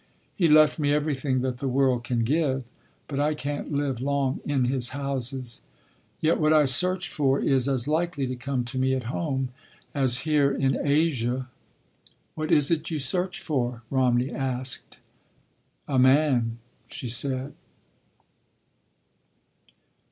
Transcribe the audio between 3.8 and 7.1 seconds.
long in his houses. Yet what I search